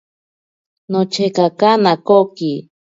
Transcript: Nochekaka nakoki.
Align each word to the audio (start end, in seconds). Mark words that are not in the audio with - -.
Nochekaka 0.91 1.69
nakoki. 1.83 2.51